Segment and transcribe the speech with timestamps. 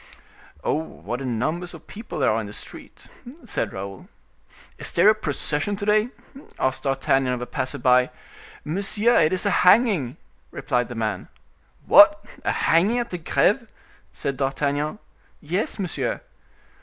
[0.63, 0.73] "Oh!
[0.73, 3.05] what numbers of people there are in the street!"
[3.45, 4.09] said Raoul.
[4.79, 6.09] "Is there a procession to day?"
[6.57, 8.09] asked D'Artagnan of a passer by.
[8.65, 10.17] "Monsieur, it is a hanging,"
[10.49, 11.27] replied the man.
[11.85, 12.25] "What!
[12.43, 13.67] a hanging at the Greve?"
[14.11, 14.97] said D'Artagnan.
[15.39, 16.21] "Yes, monsieur."